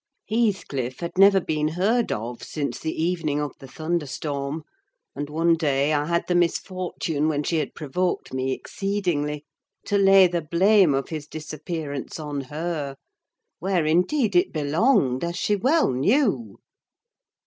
[0.27, 4.63] Heathcliff had never been heard of since the evening of the thunder storm;
[5.15, 9.45] and, one day, I had the misfortune, when she had provoked me exceedingly,
[9.85, 12.95] to lay the blame of his disappearance on her:
[13.59, 16.57] where indeed it belonged, as she well knew.